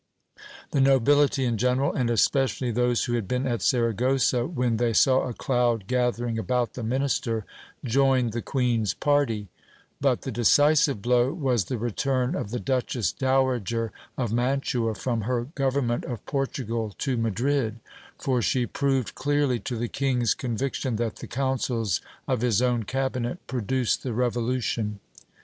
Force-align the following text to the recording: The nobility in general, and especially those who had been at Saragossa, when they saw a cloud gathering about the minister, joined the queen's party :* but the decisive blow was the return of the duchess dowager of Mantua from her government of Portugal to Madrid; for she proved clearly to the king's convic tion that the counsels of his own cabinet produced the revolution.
The 0.71 0.81
nobility 0.81 1.45
in 1.45 1.59
general, 1.59 1.93
and 1.93 2.09
especially 2.09 2.71
those 2.71 3.05
who 3.05 3.13
had 3.13 3.27
been 3.27 3.45
at 3.45 3.61
Saragossa, 3.61 4.47
when 4.47 4.77
they 4.77 4.93
saw 4.93 5.21
a 5.29 5.33
cloud 5.35 5.85
gathering 5.85 6.39
about 6.39 6.73
the 6.73 6.81
minister, 6.81 7.45
joined 7.85 8.31
the 8.31 8.41
queen's 8.41 8.95
party 8.95 9.47
:* 8.95 9.47
but 10.01 10.23
the 10.23 10.31
decisive 10.31 11.03
blow 11.03 11.31
was 11.31 11.65
the 11.65 11.77
return 11.77 12.33
of 12.33 12.49
the 12.49 12.59
duchess 12.59 13.11
dowager 13.11 13.91
of 14.17 14.33
Mantua 14.33 14.95
from 14.95 15.21
her 15.21 15.43
government 15.53 16.03
of 16.05 16.25
Portugal 16.25 16.95
to 16.97 17.15
Madrid; 17.15 17.79
for 18.17 18.41
she 18.41 18.65
proved 18.65 19.13
clearly 19.13 19.59
to 19.59 19.77
the 19.77 19.87
king's 19.87 20.33
convic 20.33 20.73
tion 20.73 20.95
that 20.95 21.17
the 21.17 21.27
counsels 21.27 22.01
of 22.27 22.41
his 22.41 22.59
own 22.59 22.85
cabinet 22.85 23.37
produced 23.45 24.01
the 24.01 24.13
revolution. 24.13 24.99